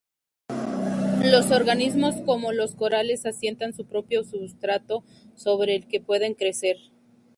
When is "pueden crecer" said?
6.01-6.77